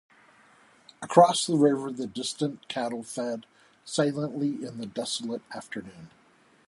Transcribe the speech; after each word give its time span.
Across 1.03 1.45
the 1.45 1.57
river 1.57 1.91
the 1.91 2.07
distant 2.07 2.67
cattle 2.67 3.03
fed 3.03 3.45
silently 3.85 4.65
in 4.65 4.79
the 4.79 4.87
desolate 4.87 5.43
afternoon. 5.53 6.09